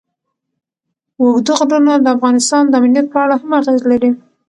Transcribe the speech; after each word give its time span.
اوږده 1.19 1.53
غرونه 1.59 1.93
د 1.99 2.07
افغانستان 2.15 2.63
د 2.67 2.73
امنیت 2.79 3.07
په 3.13 3.17
اړه 3.23 3.35
هم 3.41 3.51
اغېز 3.59 3.81
لري. 3.91 4.11